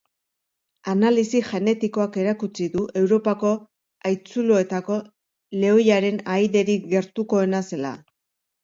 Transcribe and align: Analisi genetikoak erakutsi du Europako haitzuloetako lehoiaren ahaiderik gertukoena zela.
Analisi 0.93 1.41
genetikoak 1.49 2.17
erakutsi 2.23 2.67
du 2.77 2.87
Europako 3.03 3.53
haitzuloetako 4.09 5.01
lehoiaren 5.63 6.23
ahaiderik 6.27 6.93
gertukoena 6.97 7.67
zela. 7.73 7.97